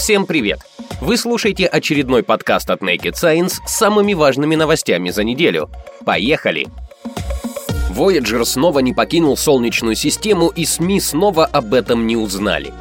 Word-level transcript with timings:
Всем 0.00 0.24
привет! 0.24 0.60
Вы 1.02 1.18
слушаете 1.18 1.66
очередной 1.66 2.22
подкаст 2.22 2.70
от 2.70 2.80
Naked 2.80 3.12
Science 3.22 3.58
с 3.66 3.76
самыми 3.76 4.14
важными 4.14 4.54
новостями 4.56 5.10
за 5.10 5.24
неделю. 5.24 5.68
Поехали! 6.06 6.68
Voyager 7.90 8.42
снова 8.46 8.78
не 8.78 8.94
покинул 8.94 9.36
Солнечную 9.36 9.96
систему, 9.96 10.48
и 10.48 10.64
СМИ 10.64 11.00
снова 11.00 11.44
об 11.44 11.74
этом 11.74 12.06
не 12.06 12.16
узнали. 12.16 12.72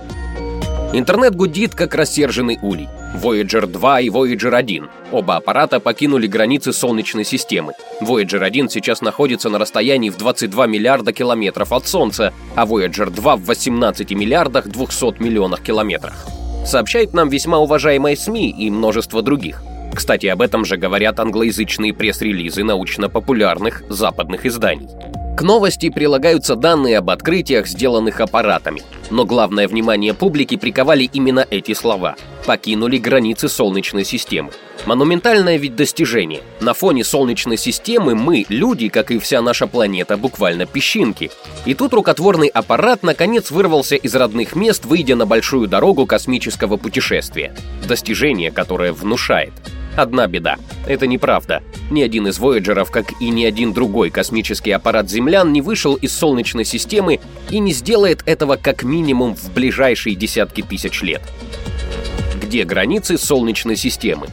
Интернет 0.94 1.36
гудит, 1.36 1.76
как 1.76 1.94
рассерженный 1.94 2.58
улей. 2.62 2.88
Voyager 3.22 3.68
2 3.68 4.00
и 4.00 4.08
Voyager 4.08 4.56
1. 4.56 4.90
Оба 5.12 5.36
аппарата 5.36 5.82
покинули 5.82 6.26
границы 6.26 6.72
Солнечной 6.72 7.26
системы. 7.26 7.74
Voyager 8.00 8.42
1 8.42 8.70
сейчас 8.70 9.02
находится 9.02 9.50
на 9.50 9.60
расстоянии 9.60 10.10
в 10.10 10.16
22 10.16 10.68
миллиарда 10.68 11.12
километров 11.12 11.74
от 11.74 11.86
Солнца, 11.86 12.34
а 12.56 12.66
Voyager 12.66 13.10
2 13.10 13.36
в 13.36 13.44
18 13.44 14.10
миллиардах 14.12 14.70
200 14.70 15.22
миллионах 15.22 15.62
километрах. 15.62 16.26
Сообщает 16.66 17.14
нам 17.14 17.30
весьма 17.30 17.60
уважаемые 17.60 18.16
СМИ 18.16 18.50
и 18.52 18.70
множество 18.70 19.22
других. 19.22 19.64
Кстати, 19.94 20.28
об 20.28 20.42
этом 20.42 20.66
же 20.66 20.78
говорят 20.78 21.20
англоязычные 21.20 21.94
пресс-релизы 21.94 22.64
научно-популярных 22.64 23.84
западных 23.90 24.46
изданий. 24.46 24.88
К 25.36 25.42
новости 25.42 25.90
прилагаются 25.90 26.56
данные 26.56 27.00
об 27.00 27.10
открытиях, 27.10 27.68
сделанных 27.68 28.20
аппаратами. 28.20 28.82
Но 29.10 29.26
главное 29.26 29.68
внимание 29.68 30.14
публики 30.14 30.56
приковали 30.56 31.10
именно 31.12 31.46
эти 31.50 31.74
слова. 31.74 32.16
Покинули 32.46 32.98
границы 32.98 33.50
Солнечной 33.50 34.06
системы. 34.06 34.52
Монументальное 34.86 35.58
ведь 35.58 35.76
достижение. 35.76 36.42
На 36.62 36.74
фоне 36.74 37.04
Солнечной 37.04 37.58
системы 37.58 38.16
мы, 38.16 38.46
люди, 38.50 38.88
как 38.90 39.12
и 39.12 39.20
вся 39.20 39.42
наша 39.42 39.68
планета, 39.68 40.18
буквально 40.18 40.66
песчинки. 40.66 41.32
И 41.66 41.74
тут 41.74 41.94
рукотворный 41.94 42.48
аппарат 42.48 43.04
наконец 43.04 43.52
вырвался 43.52 43.96
из 43.96 44.16
родных 44.16 44.56
мест, 44.56 44.86
выйдя 44.86 45.16
на 45.16 45.26
большую 45.26 45.68
дорогу 45.68 46.06
космического 46.06 46.78
путешествия. 46.78 47.54
Достижение, 47.88 48.52
которое 48.52 48.94
внушает. 48.94 49.54
Одна 49.96 50.28
беда. 50.28 50.58
Это 50.88 51.08
неправда. 51.08 51.62
Ни 51.92 52.02
один 52.02 52.28
из 52.28 52.40
Вояджеров, 52.40 52.90
как 52.90 53.20
и 53.20 53.30
ни 53.30 53.44
один 53.44 53.74
другой 53.74 54.10
космический 54.10 54.72
аппарат 54.72 55.10
землян, 55.10 55.52
не 55.52 55.62
вышел 55.62 55.96
из 55.96 56.14
Солнечной 56.16 56.64
системы 56.64 57.20
и 57.50 57.60
не 57.60 57.74
сделает 57.74 58.24
этого 58.26 58.56
как 58.56 58.84
минимум 58.84 58.99
в 59.36 59.54
ближайшие 59.54 60.16
десятки 60.16 60.62
тысяч 60.62 61.02
лет. 61.02 61.22
Где 62.42 62.64
границы 62.64 63.18
Солнечной 63.18 63.76
системы? 63.76 64.28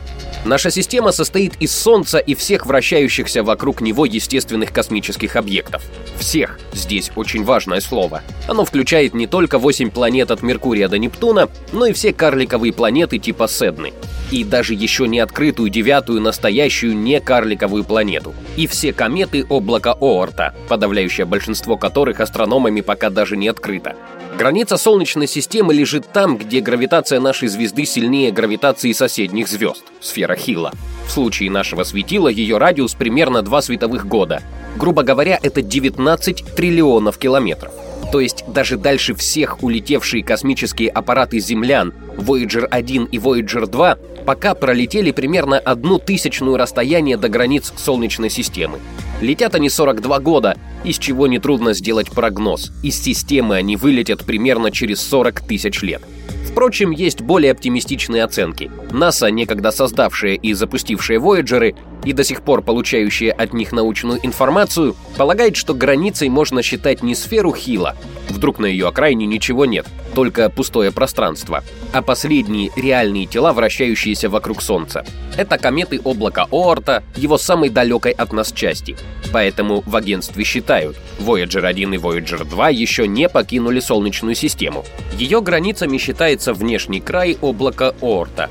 Наша 0.47 0.71
система 0.71 1.11
состоит 1.11 1.57
из 1.59 1.75
Солнца 1.75 2.19
и 2.19 2.37
всех 2.37 2.67
вращающихся 2.67 3.43
вокруг 3.43 3.81
него 3.81 4.05
естественных 4.07 4.73
космических 4.73 5.35
объектов. 5.35 5.83
Всех, 6.19 6.61
здесь 6.73 7.11
очень 7.17 7.43
важное 7.43 7.81
слово. 7.81 8.23
Оно 8.47 8.65
включает 8.65 9.13
не 9.13 9.27
только 9.27 9.59
8 9.59 9.91
планет 9.91 10.31
от 10.31 10.43
Меркурия 10.43 10.89
до 10.89 10.99
Нептуна, 10.99 11.49
но 11.73 11.87
и 11.87 11.93
все 11.93 12.13
карликовые 12.13 12.73
планеты 12.73 13.19
типа 13.19 13.49
Седны. 13.49 13.93
И 14.31 14.45
даже 14.45 14.75
еще 14.75 15.09
не 15.09 15.19
открытую 15.19 15.69
девятую 15.69 16.21
настоящую 16.21 16.97
некарликовую 16.97 17.83
планету. 17.83 18.33
И 18.57 18.69
все 18.69 18.93
кометы 18.93 19.45
облака 19.49 19.97
Оорта, 20.01 20.55
подавляющее 20.69 21.27
большинство 21.27 21.77
которых 21.77 22.21
астрономами 22.21 22.83
пока 22.83 23.11
даже 23.11 23.37
не 23.37 23.49
открыто. 23.49 23.97
Граница 24.39 24.77
Солнечной 24.77 25.27
системы 25.27 25.73
лежит 25.73 26.13
там, 26.13 26.37
где 26.37 26.61
гравитация 26.61 27.21
нашей 27.21 27.49
звезды 27.49 27.87
сильнее 27.87 28.31
гравитации 28.31 28.93
соседних 28.93 29.49
звезд— 29.49 29.83
сфера 30.01 30.37
Хилла. 30.37 30.73
В 31.07 31.11
случае 31.11 31.51
нашего 31.51 31.85
светила 31.85 32.29
ее 32.29 32.59
радиус 32.59 32.95
примерно 32.95 33.41
2 33.41 33.63
световых 33.63 34.07
года. 34.07 34.43
Грубо 34.77 35.05
говоря, 35.05 35.39
это 35.43 35.63
19 35.63 36.55
триллионов 36.55 37.17
километров. 37.17 37.73
То 38.13 38.21
есть 38.21 38.45
даже 38.47 38.77
дальше 38.77 39.15
всех 39.15 39.63
улетевшие 39.63 40.23
космические 40.23 40.91
аппараты 40.91 41.39
землян 41.39 41.95
Voyager 42.19 42.67
1 42.67 43.05
и 43.07 43.17
Voyager 43.17 43.67
2 43.67 43.99
пока 44.27 44.55
пролетели 44.55 45.13
примерно 45.13 45.59
одну 45.59 45.99
тысячную 45.99 46.59
расстояние 46.59 47.17
до 47.17 47.31
границ 47.31 47.73
Солнечной 47.77 48.29
системы. 48.29 48.81
Летят 49.21 49.55
они 49.55 49.71
42 49.71 50.19
года, 50.21 50.59
из 50.85 50.99
чего 50.99 51.27
нетрудно 51.27 51.73
сделать 51.73 52.11
прогноз. 52.11 52.71
Из 52.83 53.01
системы 53.03 53.57
они 53.57 53.77
вылетят 53.77 54.25
примерно 54.25 54.71
через 54.71 55.01
40 55.01 55.41
тысяч 55.41 55.83
лет. 55.83 56.03
Впрочем, 56.51 56.91
есть 56.91 57.21
более 57.21 57.53
оптимистичные 57.53 58.25
оценки. 58.25 58.71
НАСА, 58.91 59.31
некогда 59.31 59.71
создавшая 59.71 60.35
и 60.35 60.53
запустившая 60.53 61.19
Вояджеры, 61.19 61.75
и 62.05 62.13
до 62.13 62.25
сих 62.25 62.43
пор 62.43 62.63
получающая 62.63 63.33
от 63.33 63.53
них 63.53 63.73
научную 63.73 64.25
информацию, 64.25 64.97
полагает, 65.17 65.57
что 65.57 65.75
границей 65.75 66.29
можно 66.29 66.63
считать 66.63 67.03
не 67.03 67.15
сферу 67.15 67.55
Хила, 67.55 67.97
вдруг 68.37 68.59
на 68.59 68.67
ее 68.67 68.89
окраине 68.89 69.27
ничего 69.27 69.65
нет, 69.65 69.87
только 70.15 70.49
пустое 70.51 70.93
пространство, 70.93 71.65
а 71.93 72.03
последние 72.03 72.71
реальные 72.77 73.27
тела, 73.27 73.53
вращающиеся 73.53 74.29
вокруг 74.29 74.63
Солнца. 74.63 75.05
Это 75.37 75.59
кометы 75.59 76.01
облака 76.05 76.47
Оорта, 76.51 77.03
его 77.17 77.39
самой 77.39 77.71
далекой 77.71 78.13
от 78.13 78.33
нас 78.33 78.53
части. 78.53 78.97
Поэтому 79.33 79.83
в 79.87 79.97
агентстве 79.97 80.45
считают, 80.45 80.97
Voyager 81.19 81.67
1 81.67 81.95
и 81.95 81.97
Voyager 81.97 82.45
2 82.45 82.69
еще 82.71 83.09
не 83.09 83.29
покинули 83.29 83.81
Солнечную 83.81 84.35
систему. 84.35 84.85
Ее 85.19 85.41
границами 85.41 85.99
считается 85.99 86.53
внешний 86.53 87.01
край 87.01 87.37
облака 87.41 87.95
Оорта, 88.01 88.51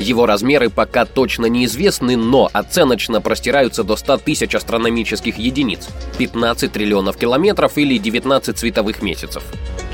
его 0.00 0.26
размеры 0.26 0.70
пока 0.70 1.04
точно 1.04 1.46
неизвестны, 1.46 2.16
но 2.16 2.50
оценочно 2.52 3.20
простираются 3.20 3.84
до 3.84 3.96
100 3.96 4.18
тысяч 4.18 4.54
астрономических 4.54 5.38
единиц, 5.38 5.88
15 6.18 6.72
триллионов 6.72 7.16
километров 7.16 7.78
или 7.78 7.98
19 7.98 8.58
световых 8.58 9.02
месяцев. 9.02 9.44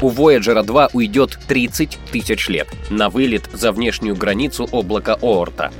У 0.00 0.10
Voyager 0.10 0.62
2 0.62 0.90
уйдет 0.92 1.38
30 1.46 1.98
тысяч 2.10 2.48
лет 2.48 2.68
на 2.88 3.10
вылет 3.10 3.48
за 3.52 3.72
внешнюю 3.72 4.16
границу 4.16 4.68
облака 4.72 5.18
Оорта. 5.20 5.70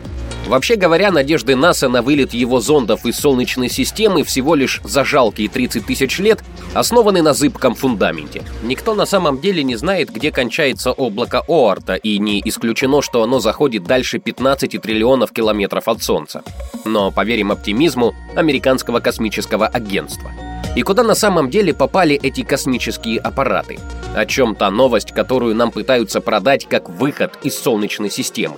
Вообще 0.47 0.75
говоря, 0.75 1.13
надежды 1.13 1.55
НАСА 1.55 1.89
на 1.89 2.03
вылет 2.03 2.35
его 2.35 2.61
зондов 2.61 3.07
из 3.07 3.17
Солнечной 3.17 3.69
системы 3.69 4.25
всего 4.25 4.55
лишь 4.55 4.81
за 4.83 5.05
жалкие 5.05 5.49
30 5.49 5.87
тысяч 5.87 6.19
лет 6.19 6.43
основаны 6.75 7.23
на 7.23 7.35
зыбком 7.35 7.75
фундаменте. 7.75 8.43
Никто 8.65 8.95
на 8.95 9.07
самом 9.07 9.41
деле 9.41 9.63
не 9.63 9.77
знает, 9.77 10.11
где 10.11 10.33
кончается 10.33 10.93
облако 10.93 11.45
Оарта, 11.47 11.95
и 11.95 12.19
не 12.19 12.43
исключено, 12.45 13.01
что 13.01 13.23
оно 13.23 13.39
заходит 13.39 13.85
дальше 13.85 14.19
15 14.19 14.81
триллионов 14.83 15.31
километров 15.33 15.87
от 15.87 16.03
Солнца. 16.03 16.43
Но 16.85 17.13
поверим 17.13 17.53
оптимизму 17.53 18.15
американского 18.35 19.01
космического 19.01 19.67
агентства. 19.67 20.33
И 20.77 20.83
куда 20.83 21.03
на 21.03 21.15
самом 21.15 21.51
деле 21.51 21.75
попали 21.75 22.19
эти 22.21 22.43
космические 22.43 23.19
аппараты? 23.19 23.79
О 24.15 24.25
чем 24.27 24.55
та 24.55 24.71
новость, 24.71 25.13
которую 25.13 25.55
нам 25.55 25.71
пытаются 25.71 26.21
продать 26.21 26.67
как 26.69 26.89
выход 26.89 27.39
из 27.43 27.59
Солнечной 27.59 28.11
системы? 28.11 28.57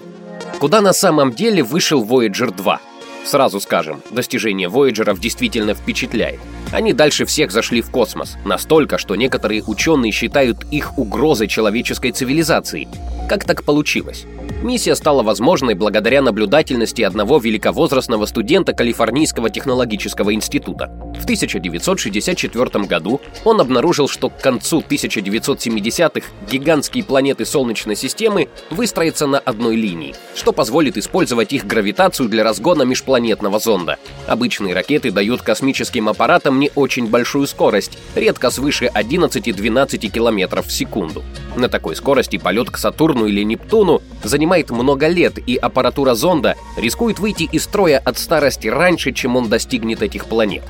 Куда 0.58 0.80
на 0.80 0.92
самом 0.92 1.32
деле 1.32 1.62
вышел 1.62 2.04
Voyager 2.04 2.54
2? 2.54 2.80
Сразу 3.24 3.60
скажем, 3.60 4.02
достижение 4.10 4.68
Voyager 4.68 5.18
действительно 5.18 5.74
впечатляет. 5.74 6.40
Они 6.72 6.92
дальше 6.92 7.24
всех 7.24 7.52
зашли 7.52 7.80
в 7.80 7.90
космос, 7.90 8.36
настолько, 8.44 8.98
что 8.98 9.14
некоторые 9.14 9.62
ученые 9.62 10.12
считают 10.12 10.64
их 10.70 10.98
угрозой 10.98 11.46
человеческой 11.46 12.12
цивилизации. 12.12 12.88
Как 13.28 13.44
так 13.44 13.64
получилось? 13.64 14.26
Миссия 14.62 14.94
стала 14.94 15.24
возможной 15.24 15.74
благодаря 15.74 16.22
наблюдательности 16.22 17.02
одного 17.02 17.38
великовозрастного 17.38 18.26
студента 18.26 18.72
Калифорнийского 18.72 19.50
технологического 19.50 20.32
института. 20.34 20.88
В 21.18 21.24
1964 21.24 22.84
году 22.84 23.20
он 23.44 23.60
обнаружил, 23.60 24.06
что 24.06 24.30
к 24.30 24.40
концу 24.40 24.84
1970-х 24.88 26.28
гигантские 26.48 27.02
планеты 27.02 27.44
Солнечной 27.44 27.96
системы 27.96 28.48
выстроятся 28.70 29.26
на 29.26 29.40
одной 29.40 29.74
линии, 29.74 30.14
что 30.36 30.52
позволит 30.52 30.96
использовать 30.96 31.52
их 31.52 31.66
гравитацию 31.66 32.28
для 32.28 32.44
разгона 32.44 32.82
межпланетного 32.82 33.58
зонда. 33.58 33.98
Обычные 34.28 34.74
ракеты 34.74 35.10
дают 35.10 35.42
космическим 35.42 36.08
аппаратам 36.08 36.60
не 36.60 36.70
очень 36.76 37.08
большую 37.08 37.48
скорость, 37.48 37.98
редко 38.14 38.50
свыше 38.50 38.90
11-12 38.94 40.08
км 40.08 40.62
в 40.62 40.70
секунду. 40.70 41.24
На 41.56 41.68
такой 41.68 41.96
скорости 41.96 42.38
полет 42.38 42.70
к 42.70 42.78
Сатурну 42.78 43.21
или 43.26 43.42
Нептуну 43.42 44.02
занимает 44.22 44.70
много 44.70 45.08
лет, 45.08 45.38
и 45.46 45.56
аппаратура 45.56 46.14
зонда 46.14 46.56
рискует 46.76 47.18
выйти 47.18 47.44
из 47.44 47.64
строя 47.64 47.98
от 47.98 48.18
старости 48.18 48.68
раньше, 48.68 49.12
чем 49.12 49.36
он 49.36 49.48
достигнет 49.48 50.02
этих 50.02 50.26
планет. 50.26 50.62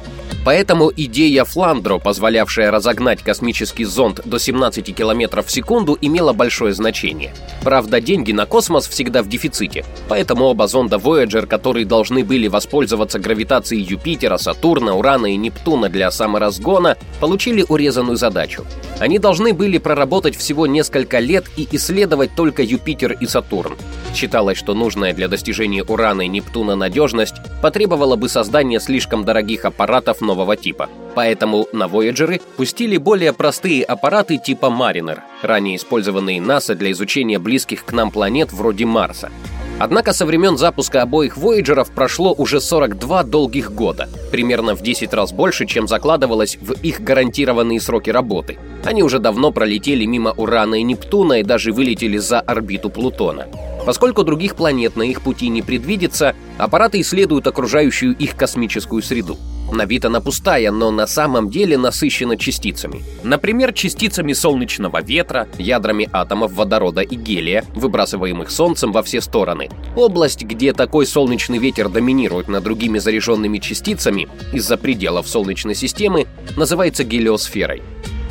Поэтому 0.45 0.91
идея 0.97 1.45
Фландро, 1.45 1.99
позволявшая 1.99 2.71
разогнать 2.71 3.23
космический 3.23 3.85
зонд 3.85 4.21
до 4.25 4.39
17 4.39 4.95
км 4.95 5.43
в 5.43 5.51
секунду, 5.51 5.97
имела 6.01 6.33
большое 6.33 6.75
значение. 6.75 7.33
Правда, 7.63 8.01
деньги 8.01 8.33
на 8.33 8.47
космос 8.47 8.89
всегда 8.89 9.23
в 9.23 9.29
дефиците, 9.29 9.85
поэтому 10.09 10.47
оба 10.47 10.67
зонда 10.67 10.97
Voyager, 10.97 11.47
которые 11.47 11.87
должны 11.87 12.25
были 12.25 12.49
воспользоваться 12.49 13.21
гравитацией 13.21 13.83
Юпитера, 13.83 14.37
Сатурна, 14.37 14.95
Урана 14.95 15.27
и 15.27 15.37
Нептуна 15.37 15.89
для 15.89 16.11
саморазгона, 16.11 16.97
получили 17.21 17.65
урезанную 17.69 18.17
задачу. 18.17 18.65
Они 18.99 19.19
должны 19.19 19.53
были 19.53 19.79
проработать 19.79 20.37
всего 20.37 20.67
несколько 20.67 21.21
лет 21.21 21.45
и 21.57 21.69
исследовать 21.71 22.35
только 22.35 22.63
Юпитер 22.63 23.13
и 23.13 23.27
Сатурн. 23.27 23.77
Считалось, 24.15 24.59
что 24.59 24.75
нужная 24.75 25.15
для 25.15 25.29
достижения 25.29 25.83
Урана 25.85 26.23
и 26.23 26.29
Нептуна 26.29 26.77
надежность 26.77 27.37
потребовала 27.63 28.17
бы 28.17 28.29
создания 28.29 28.81
слишком 28.81 29.25
дорогих 29.25 29.65
аппаратов 29.65 30.21
нового 30.33 30.57
типа. 30.57 30.89
Поэтому 31.15 31.67
на 31.73 31.85
Voyager 31.85 32.41
пустили 32.57 32.97
более 32.97 33.33
простые 33.33 33.85
аппараты 33.85 34.39
типа 34.39 34.67
Mariner, 34.67 35.19
ранее 35.43 35.77
использованные 35.77 36.41
НАСА 36.41 36.75
для 36.75 36.91
изучения 36.93 37.39
близких 37.39 37.85
к 37.85 37.93
нам 37.93 38.11
планет 38.11 38.53
вроде 38.53 38.87
Марса. 38.87 39.31
Однако 39.79 40.13
со 40.13 40.25
времен 40.25 40.57
запуска 40.57 41.03
обоих 41.03 41.37
Voyager'ов 41.37 41.93
прошло 41.93 42.33
уже 42.33 42.61
42 42.61 43.25
долгих 43.25 43.73
года, 43.73 44.09
примерно 44.31 44.75
в 44.75 44.83
10 44.83 45.13
раз 45.13 45.33
больше, 45.33 45.67
чем 45.67 45.89
закладывалось 45.89 46.57
в 46.61 46.73
их 46.83 47.01
гарантированные 47.01 47.81
сроки 47.81 48.11
работы. 48.11 48.59
Они 48.85 49.03
уже 49.03 49.19
давно 49.19 49.51
пролетели 49.51 50.05
мимо 50.07 50.33
Урана 50.37 50.77
и 50.77 50.83
Нептуна 50.83 51.41
и 51.41 51.43
даже 51.43 51.73
вылетели 51.73 52.19
за 52.19 52.41
орбиту 52.41 52.91
Плутона. 52.91 53.49
Поскольку 53.85 54.23
других 54.23 54.55
планет 54.55 54.97
на 54.97 55.03
их 55.03 55.21
пути 55.21 55.49
не 55.49 55.63
предвидится, 55.63 56.37
аппараты 56.59 57.01
исследуют 57.01 57.47
окружающую 57.47 58.17
их 58.17 58.37
космическую 58.37 59.03
среду. 59.03 59.37
На 59.73 59.87
вид 59.87 60.05
она 60.05 60.21
пустая, 60.21 60.71
но 60.71 60.91
на 60.91 61.07
самом 61.07 61.49
деле 61.49 61.79
насыщена 61.79 62.37
частицами. 62.37 63.03
Например, 63.25 63.73
частицами 63.73 64.35
солнечного 64.35 65.03
ветра, 65.03 65.49
ядрами 65.57 66.11
атомов 66.13 66.53
водорода 66.53 67.01
и 67.01 67.17
гелия, 67.17 67.65
выбрасываемых 67.75 68.51
Солнцем 68.51 68.93
во 68.93 69.03
все 69.03 69.23
стороны. 69.23 69.71
Область, 69.97 70.43
где 70.45 70.75
такой 70.75 71.07
солнечный 71.07 71.57
ветер 71.57 71.89
доминирует 71.89 72.49
над 72.49 72.63
другими 72.63 72.99
заряженными 72.99 73.59
частицами 73.59 74.29
из-за 74.53 74.77
пределов 74.77 75.27
Солнечной 75.27 75.75
системы, 75.75 76.27
называется 76.55 77.03
гелиосферой. 77.03 77.83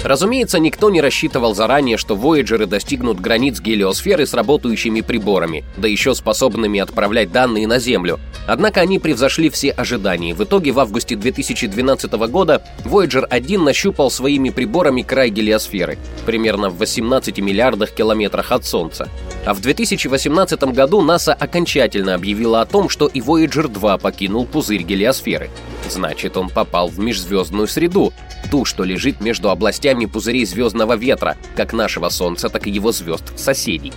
Разумеется, 0.03 0.57
никто 0.57 0.89
не 0.89 0.99
рассчитывал 0.99 1.53
заранее, 1.53 1.97
что 1.97 2.15
Вояджеры 2.15 2.65
достигнут 2.65 3.19
границ 3.19 3.59
гелиосферы 3.59 4.25
с 4.25 4.33
работающими 4.33 5.01
приборами, 5.01 5.63
да 5.77 5.87
еще 5.87 6.15
способными 6.15 6.79
отправлять 6.79 7.31
данные 7.31 7.67
на 7.67 7.77
Землю. 7.77 8.19
Однако 8.47 8.81
они 8.81 8.97
превзошли 8.97 9.49
все 9.49 9.69
ожидания. 9.69 10.33
В 10.33 10.43
итоге 10.43 10.71
в 10.71 10.79
августе 10.79 11.15
2012 11.15 12.11
года 12.13 12.63
Voyager 12.83 13.23
1 13.23 13.63
нащупал 13.63 14.09
своими 14.09 14.49
приборами 14.49 15.03
край 15.03 15.29
гелиосферы, 15.29 15.99
примерно 16.25 16.69
в 16.69 16.77
18 16.79 17.37
миллиардах 17.39 17.91
километрах 17.91 18.51
от 18.51 18.65
Солнца. 18.65 19.07
А 19.45 19.53
в 19.53 19.61
2018 19.61 20.63
году 20.73 21.01
НАСА 21.01 21.33
окончательно 21.33 22.15
объявила 22.15 22.61
о 22.61 22.65
том, 22.65 22.89
что 22.89 23.07
и 23.07 23.19
Voyager 23.21 23.67
2 23.67 23.99
покинул 23.99 24.45
пузырь 24.45 24.81
гелиосферы. 24.81 25.51
Значит, 25.89 26.37
он 26.37 26.49
попал 26.49 26.87
в 26.87 26.99
межзвездную 26.99 27.67
среду, 27.67 28.13
ту, 28.49 28.65
что 28.65 28.83
лежит 28.83 29.21
между 29.21 29.49
областями 29.49 29.90
пузырей 30.05 30.45
звездного 30.45 30.95
ветра, 30.95 31.37
как 31.55 31.73
нашего 31.73 32.09
Солнца, 32.09 32.49
так 32.49 32.67
и 32.67 32.71
его 32.71 32.91
звезд 32.91 33.37
соседей. 33.37 33.93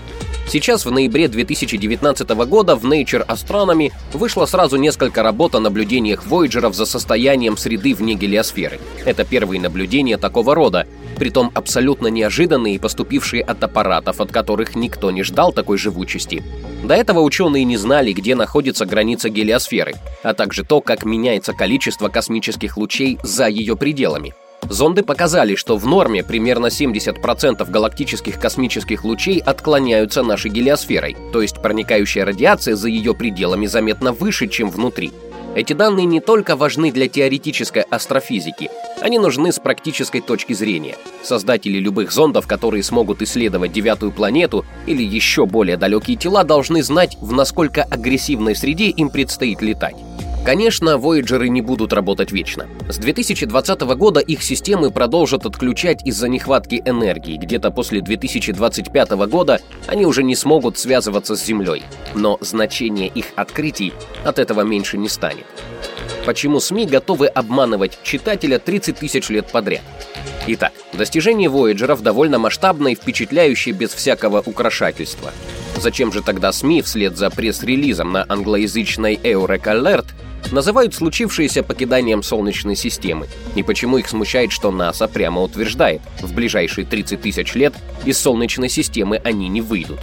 Сейчас, 0.46 0.84
в 0.84 0.90
ноябре 0.90 1.28
2019 1.28 2.28
года, 2.46 2.76
в 2.76 2.84
Nature 2.84 3.26
Astronomy 3.26 3.92
вышло 4.12 4.44
сразу 4.46 4.76
несколько 4.76 5.22
работ 5.22 5.54
о 5.54 5.60
наблюдениях 5.60 6.26
Voyager'ов 6.26 6.74
за 6.74 6.84
состоянием 6.84 7.56
среды 7.56 7.94
вне 7.94 8.14
гелиосферы. 8.14 8.78
Это 9.04 9.24
первые 9.24 9.60
наблюдения 9.60 10.18
такого 10.18 10.54
рода, 10.54 10.86
притом 11.18 11.50
абсолютно 11.54 12.08
неожиданные 12.08 12.78
поступившие 12.78 13.42
от 13.42 13.62
аппаратов, 13.64 14.20
от 14.20 14.32
которых 14.32 14.74
никто 14.74 15.10
не 15.10 15.22
ждал 15.22 15.52
такой 15.52 15.78
живучести. 15.78 16.42
До 16.84 16.94
этого 16.94 17.20
ученые 17.20 17.64
не 17.64 17.78
знали, 17.78 18.12
где 18.12 18.34
находится 18.34 18.84
граница 18.84 19.30
гелиосферы, 19.30 19.94
а 20.22 20.34
также 20.34 20.62
то, 20.64 20.82
как 20.82 21.04
меняется 21.04 21.54
количество 21.54 22.08
космических 22.08 22.76
лучей 22.76 23.18
за 23.22 23.48
ее 23.48 23.76
пределами. 23.76 24.34
Зонды 24.68 25.02
показали, 25.02 25.54
что 25.54 25.76
в 25.76 25.86
норме 25.86 26.24
примерно 26.24 26.66
70% 26.66 27.70
галактических 27.70 28.40
космических 28.40 29.04
лучей 29.04 29.38
отклоняются 29.38 30.22
нашей 30.22 30.50
гелиосферой, 30.50 31.16
то 31.32 31.42
есть 31.42 31.60
проникающая 31.60 32.24
радиация 32.24 32.74
за 32.74 32.88
ее 32.88 33.14
пределами 33.14 33.66
заметно 33.66 34.12
выше, 34.12 34.48
чем 34.48 34.70
внутри. 34.70 35.12
Эти 35.54 35.72
данные 35.72 36.06
не 36.06 36.20
только 36.20 36.56
важны 36.56 36.90
для 36.90 37.08
теоретической 37.08 37.82
астрофизики, 37.82 38.70
они 39.00 39.18
нужны 39.18 39.52
с 39.52 39.60
практической 39.60 40.20
точки 40.20 40.52
зрения. 40.52 40.96
Создатели 41.22 41.78
любых 41.78 42.10
зондов, 42.10 42.48
которые 42.48 42.82
смогут 42.82 43.22
исследовать 43.22 43.72
девятую 43.72 44.10
планету 44.10 44.64
или 44.86 45.04
еще 45.04 45.46
более 45.46 45.76
далекие 45.76 46.16
тела, 46.16 46.42
должны 46.42 46.82
знать, 46.82 47.16
в 47.20 47.32
насколько 47.32 47.84
агрессивной 47.84 48.56
среде 48.56 48.88
им 48.88 49.10
предстоит 49.10 49.62
летать. 49.62 49.94
Конечно, 50.44 50.98
Voyager 50.98 51.48
не 51.48 51.62
будут 51.62 51.94
работать 51.94 52.30
вечно. 52.30 52.68
С 52.90 52.98
2020 52.98 53.80
года 53.96 54.20
их 54.20 54.42
системы 54.42 54.90
продолжат 54.90 55.46
отключать 55.46 56.06
из-за 56.06 56.28
нехватки 56.28 56.82
энергии. 56.84 57.38
Где-то 57.38 57.70
после 57.70 58.02
2025 58.02 59.10
года 59.26 59.60
они 59.86 60.04
уже 60.04 60.22
не 60.22 60.36
смогут 60.36 60.76
связываться 60.76 61.34
с 61.34 61.42
Землей. 61.42 61.82
Но 62.14 62.36
значение 62.42 63.08
их 63.08 63.26
открытий 63.36 63.94
от 64.22 64.38
этого 64.38 64.60
меньше 64.60 64.98
не 64.98 65.08
станет. 65.08 65.46
Почему 66.26 66.60
СМИ 66.60 66.86
готовы 66.86 67.26
обманывать 67.26 67.98
читателя 68.02 68.58
30 68.58 68.98
тысяч 68.98 69.30
лет 69.30 69.46
подряд? 69.50 69.82
Итак, 70.46 70.72
достижение 70.92 71.48
Вояджеров 71.48 72.02
довольно 72.02 72.38
масштабно 72.38 72.88
и 72.88 72.94
впечатляющее 72.94 73.74
без 73.74 73.94
всякого 73.94 74.42
украшательства. 74.44 75.32
Зачем 75.78 76.12
же 76.12 76.22
тогда 76.22 76.52
СМИ 76.52 76.82
вслед 76.82 77.16
за 77.16 77.30
пресс-релизом 77.30 78.12
на 78.12 78.26
англоязычной 78.28 79.14
Eureka 79.16 79.74
Alert 79.74 80.06
называют 80.54 80.94
случившееся 80.94 81.62
покиданием 81.62 82.22
Солнечной 82.22 82.76
системы, 82.76 83.26
и 83.54 83.62
почему 83.62 83.98
их 83.98 84.08
смущает, 84.08 84.52
что 84.52 84.70
НАСА 84.70 85.08
прямо 85.08 85.42
утверждает, 85.42 86.00
в 86.22 86.32
ближайшие 86.32 86.86
30 86.86 87.20
тысяч 87.20 87.54
лет 87.54 87.74
из 88.04 88.18
Солнечной 88.18 88.70
системы 88.70 89.20
они 89.22 89.48
не 89.48 89.60
выйдут. 89.60 89.98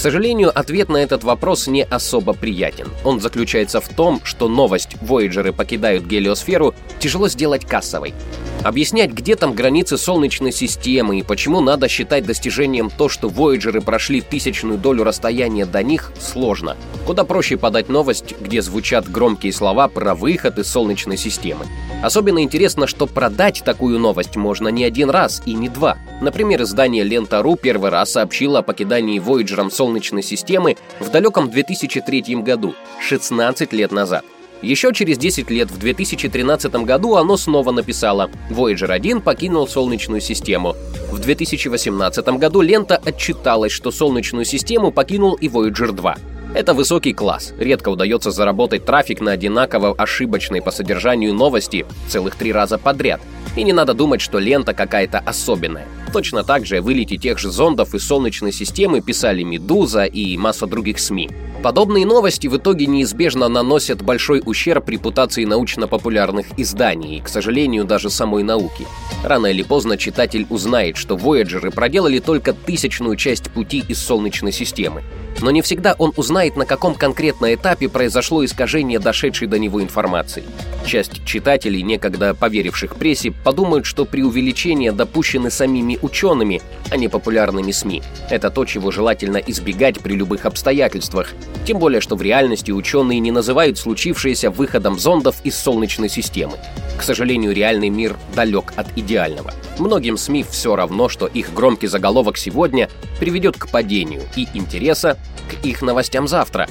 Сожалению, 0.00 0.50
ответ 0.58 0.88
на 0.88 0.96
этот 0.96 1.24
вопрос 1.24 1.66
не 1.66 1.84
особо 1.84 2.32
приятен. 2.32 2.88
Он 3.04 3.20
заключается 3.20 3.82
в 3.82 3.88
том, 3.90 4.22
что 4.24 4.48
новость 4.48 4.96
«Вояджеры 5.02 5.52
покидают 5.52 6.06
гелиосферу» 6.06 6.74
тяжело 6.98 7.28
сделать 7.28 7.66
кассовой. 7.66 8.14
Объяснять, 8.62 9.12
где 9.12 9.36
там 9.36 9.54
границы 9.54 9.96
Солнечной 9.96 10.52
системы 10.52 11.18
и 11.18 11.22
почему 11.22 11.60
надо 11.60 11.88
считать 11.88 12.26
достижением 12.26 12.90
то, 12.90 13.08
что 13.08 13.28
Вояджеры 13.28 13.80
прошли 13.80 14.20
тысячную 14.20 14.78
долю 14.78 15.04
расстояния 15.04 15.64
до 15.64 15.82
них, 15.82 16.12
сложно. 16.18 16.76
Куда 17.06 17.24
проще 17.24 17.56
подать 17.56 17.88
новость, 17.88 18.34
где 18.40 18.60
звучат 18.60 19.06
громкие 19.10 19.52
слова 19.52 19.88
про 19.88 20.14
выход 20.14 20.58
из 20.58 20.68
Солнечной 20.68 21.16
системы. 21.16 21.66
Особенно 22.02 22.42
интересно, 22.42 22.86
что 22.86 23.06
продать 23.06 23.62
такую 23.64 23.98
новость 23.98 24.36
можно 24.36 24.68
не 24.68 24.84
один 24.84 25.10
раз 25.10 25.42
и 25.46 25.54
не 25.54 25.68
два. 25.68 25.96
Например, 26.20 26.62
издание 26.62 27.02
Лента.ру 27.02 27.56
первый 27.56 27.90
раз 27.90 28.12
сообщило 28.12 28.58
о 28.58 28.62
покидании 28.62 29.18
Вояджером 29.18 29.70
Солнечной 29.90 30.22
системы 30.22 30.76
в 31.00 31.10
далеком 31.10 31.50
2003 31.50 32.36
году, 32.36 32.74
16 33.00 33.72
лет 33.72 33.90
назад. 33.90 34.24
Еще 34.62 34.92
через 34.92 35.18
10 35.18 35.50
лет, 35.50 35.68
в 35.68 35.78
2013 35.80 36.72
году, 36.84 37.16
оно 37.16 37.36
снова 37.36 37.72
написало 37.72 38.30
«Voyager 38.50 38.92
1 38.92 39.20
покинул 39.20 39.66
Солнечную 39.66 40.20
систему». 40.20 40.76
В 41.10 41.18
2018 41.18 42.24
году 42.38 42.60
лента 42.60 43.00
отчиталась, 43.04 43.72
что 43.72 43.90
Солнечную 43.90 44.44
систему 44.44 44.92
покинул 44.92 45.34
и 45.34 45.48
Voyager 45.48 45.90
2. 45.90 46.16
Это 46.54 46.72
высокий 46.72 47.12
класс. 47.12 47.52
Редко 47.58 47.88
удается 47.88 48.30
заработать 48.30 48.84
трафик 48.84 49.20
на 49.20 49.32
одинаково 49.32 49.92
ошибочной 49.98 50.62
по 50.62 50.70
содержанию 50.70 51.34
новости 51.34 51.84
целых 52.08 52.36
три 52.36 52.52
раза 52.52 52.78
подряд. 52.78 53.20
И 53.56 53.64
не 53.64 53.72
надо 53.72 53.94
думать, 53.94 54.20
что 54.20 54.38
лента 54.38 54.72
какая-то 54.72 55.18
особенная. 55.18 55.88
Точно 56.12 56.42
так 56.42 56.66
же 56.66 56.78
о 56.78 56.82
вылете 56.82 57.16
тех 57.16 57.38
же 57.38 57.50
зондов 57.52 57.94
из 57.94 58.04
Солнечной 58.04 58.50
системы 58.52 59.00
писали 59.00 59.44
«Медуза» 59.44 60.04
и 60.04 60.36
масса 60.36 60.66
других 60.66 60.98
СМИ. 60.98 61.30
Подобные 61.62 62.04
новости 62.04 62.48
в 62.48 62.56
итоге 62.56 62.86
неизбежно 62.86 63.48
наносят 63.48 64.02
большой 64.02 64.42
ущерб 64.44 64.88
репутации 64.88 65.44
научно-популярных 65.44 66.46
изданий 66.56 67.18
и, 67.18 67.20
к 67.20 67.28
сожалению, 67.28 67.84
даже 67.84 68.10
самой 68.10 68.42
науки. 68.42 68.86
Рано 69.22 69.46
или 69.46 69.62
поздно 69.62 69.98
читатель 69.98 70.46
узнает, 70.48 70.96
что 70.96 71.16
Вояджеры 71.16 71.70
проделали 71.70 72.18
только 72.18 72.54
тысячную 72.54 73.14
часть 73.16 73.50
пути 73.50 73.84
из 73.86 74.00
Солнечной 74.00 74.52
системы. 74.52 75.02
Но 75.42 75.50
не 75.50 75.62
всегда 75.62 75.94
он 75.98 76.12
узнает, 76.16 76.56
на 76.56 76.66
каком 76.66 76.94
конкретно 76.94 77.54
этапе 77.54 77.88
произошло 77.88 78.44
искажение 78.44 78.98
дошедшей 78.98 79.46
до 79.46 79.58
него 79.58 79.82
информации. 79.82 80.44
Часть 80.86 81.24
читателей, 81.24 81.82
некогда 81.82 82.34
поверивших 82.34 82.96
прессе, 82.96 83.30
подумают, 83.30 83.86
что 83.86 84.06
преувеличения 84.06 84.92
допущены 84.92 85.50
самими 85.50 85.98
учеными, 86.02 86.62
а 86.90 86.96
не 86.96 87.08
популярными 87.08 87.72
СМИ. 87.72 88.02
Это 88.30 88.50
то, 88.50 88.64
чего 88.64 88.90
желательно 88.90 89.38
избегать 89.38 90.00
при 90.00 90.14
любых 90.14 90.46
обстоятельствах. 90.46 91.32
Тем 91.66 91.78
более, 91.78 92.00
что 92.00 92.16
в 92.16 92.22
реальности 92.22 92.70
ученые 92.70 93.20
не 93.20 93.30
называют 93.30 93.78
случившееся 93.78 94.50
выходом 94.50 94.98
зондов 94.98 95.36
из 95.44 95.56
Солнечной 95.56 96.08
системы. 96.08 96.58
К 96.98 97.02
сожалению, 97.02 97.54
реальный 97.54 97.88
мир 97.88 98.16
далек 98.34 98.72
от 98.76 98.86
идеального. 98.96 99.52
Многим 99.78 100.16
СМИ 100.16 100.44
все 100.44 100.76
равно, 100.76 101.08
что 101.08 101.26
их 101.26 101.54
громкий 101.54 101.86
заголовок 101.86 102.36
сегодня 102.36 102.88
приведет 103.18 103.56
к 103.56 103.68
падению 103.70 104.22
и 104.36 104.46
интереса 104.54 105.16
к 105.48 105.64
их 105.64 105.82
новостям 105.82 106.28
завтра. 106.28 106.68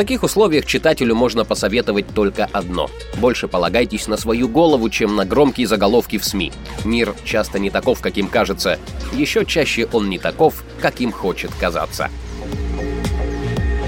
Таких 0.00 0.22
условиях 0.22 0.64
читателю 0.64 1.14
можно 1.14 1.44
посоветовать 1.44 2.06
только 2.14 2.48
одно. 2.52 2.88
Больше 3.18 3.48
полагайтесь 3.48 4.08
на 4.08 4.16
свою 4.16 4.48
голову, 4.48 4.88
чем 4.88 5.14
на 5.14 5.26
громкие 5.26 5.66
заголовки 5.66 6.16
в 6.16 6.24
СМИ. 6.24 6.52
Мир 6.86 7.14
часто 7.22 7.58
не 7.58 7.68
таков, 7.68 8.00
каким 8.00 8.28
кажется. 8.28 8.78
Еще 9.12 9.44
чаще 9.44 9.86
он 9.92 10.08
не 10.08 10.18
таков, 10.18 10.64
каким 10.80 11.12
хочет 11.12 11.50
казаться. 11.60 12.08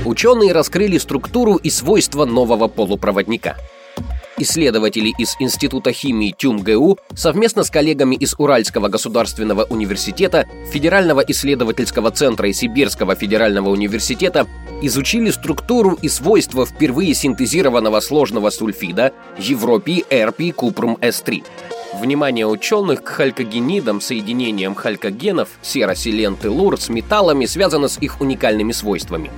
Ученые 0.05 0.53
раскрыли 0.53 0.99
структуру 0.99 1.57
и 1.57 1.71
свойства 1.71 2.27
нового 2.27 2.69
полупроводника. 2.69 3.57
Исследователи 4.39 5.13
из 5.19 5.37
Института 5.39 5.93
химии 5.93 6.35
ТюМГУ 6.37 6.99
совместно 7.15 7.65
с 7.65 7.71
коллегами 7.71 8.17
из 8.17 8.35
Уральского 8.39 8.89
государственного 8.89 9.65
университета, 9.65 10.47
Федерального 10.71 11.21
исследовательского 11.21 12.11
центра 12.11 12.49
и 12.49 12.53
Сибирского 12.53 13.15
федерального 13.15 13.71
университета 13.71 14.47
изучили 14.81 15.31
структуру 15.31 15.99
и 16.01 16.09
свойства 16.09 16.67
впервые 16.67 17.15
синтезированного 17.15 18.01
сложного 18.01 18.51
сульфида 18.51 19.13
Европи 19.39 20.05
Эрпи 20.11 20.53
Купрум 20.53 20.99
С3. 21.01 21.43
Внимание 22.01 22.47
ученых 22.47 23.03
к 23.03 23.09
халькогенидам, 23.09 24.01
соединениям 24.01 24.75
халькогенов, 24.75 25.51
сероселен 25.61 26.37
телур 26.37 26.81
с 26.81 26.89
металлами 26.89 27.45
связано 27.45 27.89
с 27.89 27.99
их 27.99 28.21
уникальными 28.21 28.73
свойствами. 28.73 29.31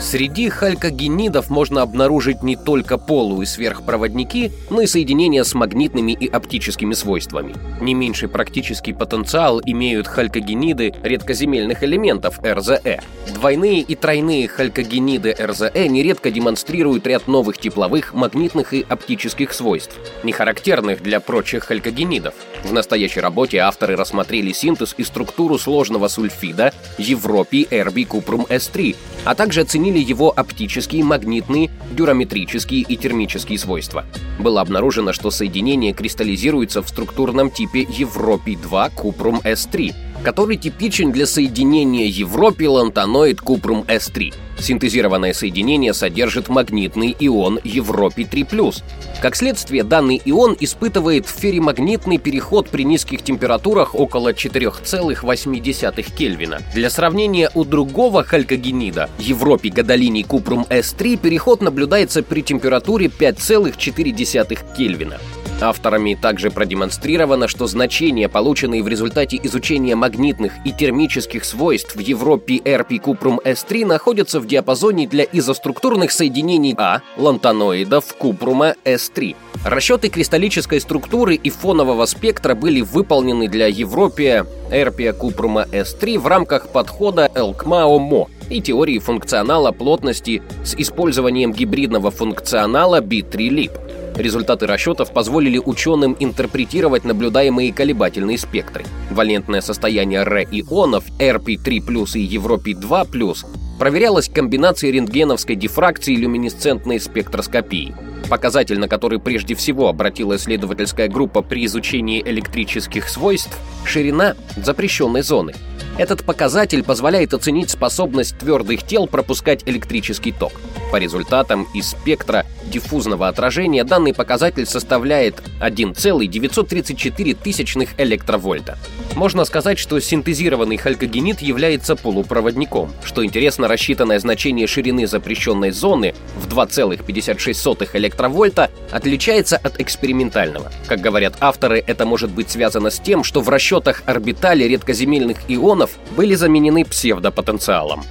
Среди 0.00 0.48
халькогенидов 0.48 1.50
можно 1.50 1.82
обнаружить 1.82 2.42
не 2.42 2.56
только 2.56 2.96
полу- 2.96 3.42
и 3.42 3.46
сверхпроводники, 3.46 4.50
но 4.70 4.80
и 4.80 4.86
соединения 4.86 5.44
с 5.44 5.52
магнитными 5.54 6.12
и 6.12 6.26
оптическими 6.26 6.94
свойствами. 6.94 7.54
Не 7.82 7.92
меньший 7.92 8.30
практический 8.30 8.94
потенциал 8.94 9.60
имеют 9.64 10.08
халькогениды 10.08 10.94
редкоземельных 11.02 11.84
элементов 11.84 12.40
РЗЭ. 12.42 13.00
Двойные 13.34 13.80
и 13.80 13.94
тройные 13.94 14.48
халькогениды 14.48 15.36
РЗЭ 15.38 15.86
нередко 15.88 16.30
демонстрируют 16.30 17.06
ряд 17.06 17.28
новых 17.28 17.58
тепловых, 17.58 18.14
магнитных 18.14 18.72
и 18.72 18.84
оптических 18.88 19.52
свойств, 19.52 19.96
не 20.24 20.32
характерных 20.32 21.02
для 21.02 21.20
прочих 21.20 21.64
халькогенидов. 21.64 22.34
В 22.64 22.72
настоящей 22.72 23.20
работе 23.20 23.58
авторы 23.58 23.96
рассмотрели 23.96 24.52
синтез 24.52 24.94
и 24.96 25.04
структуру 25.04 25.58
сложного 25.58 26.08
сульфида 26.08 26.72
Европи 26.96 27.68
Эрби 27.70 28.04
Купрум 28.04 28.46
С3, 28.48 28.96
а 29.24 29.34
также 29.34 29.62
оценили 29.62 29.98
его 29.98 30.32
оптические, 30.34 31.04
магнитные, 31.04 31.70
дюраметрические 31.92 32.82
и 32.82 32.96
термические 32.96 33.58
свойства. 33.58 34.04
Было 34.38 34.60
обнаружено, 34.60 35.12
что 35.12 35.30
соединение 35.30 35.92
кристаллизируется 35.92 36.82
в 36.82 36.88
структурном 36.88 37.50
типе 37.50 37.82
Европи-2 37.82 38.94
Купрум 38.94 39.40
С3, 39.44 39.94
который 40.22 40.56
типичен 40.56 41.12
для 41.12 41.26
соединения 41.26 42.06
Европи-лантаноид 42.06 43.40
Купрум 43.40 43.84
С3. 43.88 44.34
Синтезированное 44.58 45.32
соединение 45.32 45.94
содержит 45.94 46.48
магнитный 46.48 47.16
ион 47.18 47.58
Европи-3+. 47.64 48.82
Как 49.22 49.34
следствие, 49.34 49.84
данный 49.84 50.20
ион 50.24 50.56
испытывает 50.60 51.26
ферримагнитный 51.26 52.18
переход 52.18 52.68
при 52.68 52.82
низких 52.84 53.22
температурах 53.22 53.94
около 53.94 54.32
4,8 54.32 56.16
Кельвина. 56.16 56.60
Для 56.74 56.90
сравнения, 56.90 57.50
у 57.54 57.64
другого 57.64 58.22
халькогенида, 58.22 59.08
Европи 59.18 59.68
гадолиний 59.68 60.24
Купрум 60.24 60.66
С3, 60.68 61.16
переход 61.16 61.62
наблюдается 61.62 62.22
при 62.22 62.42
температуре 62.42 63.06
5,4 63.06 64.76
Кельвина. 64.76 65.18
Авторами 65.60 66.14
также 66.14 66.50
продемонстрировано, 66.50 67.46
что 67.46 67.66
значения, 67.66 68.28
полученные 68.28 68.82
в 68.82 68.88
результате 68.88 69.38
изучения 69.42 69.94
магнитных 69.94 70.52
и 70.64 70.72
термических 70.72 71.44
свойств 71.44 71.96
в 71.96 71.98
Европе 71.98 72.56
RP 72.56 72.98
Купрум 72.98 73.40
S3, 73.44 73.84
находятся 73.84 74.40
в 74.40 74.46
диапазоне 74.46 75.06
для 75.06 75.24
изоструктурных 75.24 76.12
соединений 76.12 76.74
А 76.78 77.02
лантаноидов 77.16 78.14
Купрума 78.14 78.74
S3. 78.84 79.36
Расчеты 79.64 80.08
кристаллической 80.08 80.80
структуры 80.80 81.34
и 81.34 81.50
фонового 81.50 82.06
спектра 82.06 82.54
были 82.54 82.80
выполнены 82.80 83.46
для 83.46 83.66
Европе 83.66 84.46
RP 84.70 85.12
Купрума 85.12 85.66
S3 85.70 86.18
в 86.18 86.26
рамках 86.26 86.68
подхода 86.68 87.30
ЛКМАО-МО 87.34 88.28
и 88.48 88.62
теории 88.62 88.98
функционала 88.98 89.72
плотности 89.72 90.42
с 90.64 90.74
использованием 90.74 91.52
гибридного 91.52 92.10
функционала 92.10 93.00
B3-LIP. 93.00 93.89
Результаты 94.16 94.66
расчетов 94.66 95.12
позволили 95.12 95.58
ученым 95.58 96.16
интерпретировать 96.18 97.04
наблюдаемые 97.04 97.72
колебательные 97.72 98.38
спектры. 98.38 98.84
Валентное 99.10 99.60
состояние 99.60 100.20
Р-ионов 100.20 101.04
RP3+, 101.18 102.06
и 102.14 102.20
Европи-2+, 102.20 103.36
проверялось 103.78 104.28
комбинацией 104.28 104.92
рентгеновской 104.92 105.56
дифракции 105.56 106.14
и 106.14 106.16
люминесцентной 106.16 107.00
спектроскопии. 107.00 107.94
Показатель, 108.28 108.78
на 108.78 108.88
который 108.88 109.18
прежде 109.18 109.54
всего 109.54 109.88
обратила 109.88 110.36
исследовательская 110.36 111.08
группа 111.08 111.42
при 111.42 111.64
изучении 111.64 112.22
электрических 112.22 113.08
свойств– 113.08 113.56
ширина 113.84 114.34
запрещенной 114.56 115.22
зоны– 115.22 115.54
этот 116.00 116.24
показатель 116.24 116.82
позволяет 116.82 117.34
оценить 117.34 117.68
способность 117.68 118.38
твердых 118.38 118.84
тел 118.84 119.06
пропускать 119.06 119.64
электрический 119.66 120.32
ток. 120.32 120.52
По 120.90 120.96
результатам 120.96 121.68
из 121.72 121.90
спектра 121.90 122.46
диффузного 122.64 123.28
отражения 123.28 123.84
данный 123.84 124.12
показатель 124.12 124.66
составляет 124.66 125.42
1,934 125.60 127.34
тысячных 127.34 127.90
электровольта. 127.98 128.76
Можно 129.14 129.44
сказать, 129.44 129.78
что 129.78 130.00
синтезированный 130.00 130.76
халькогенит 130.76 131.42
является 131.42 131.94
полупроводником. 131.94 132.92
Что 133.04 133.24
интересно, 133.24 133.68
рассчитанное 133.68 134.18
значение 134.18 134.66
ширины 134.66 135.06
запрещенной 135.06 135.70
зоны 135.70 136.14
в 136.36 136.48
2,56 136.48 137.88
электровольта 137.94 138.70
отличается 138.90 139.56
от 139.56 139.80
экспериментального. 139.80 140.72
Как 140.86 141.00
говорят 141.00 141.34
авторы, 141.40 141.82
это 141.86 142.04
может 142.04 142.30
быть 142.30 142.50
связано 142.50 142.90
с 142.90 142.98
тем, 142.98 143.22
что 143.22 143.40
в 143.40 143.48
расчетах 143.48 144.02
орбитали 144.06 144.64
редкоземельных 144.64 145.38
ионов 145.48 145.90
были 146.16 146.34
заменены 146.34 146.84
псевдопотенциалом. 146.84 148.04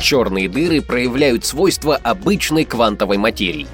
Черные 0.00 0.48
дыры 0.48 0.80
проявляют 0.80 1.44
свойства 1.44 1.96
обычной 1.96 2.64
квантовой 2.64 3.18
материи. 3.18 3.66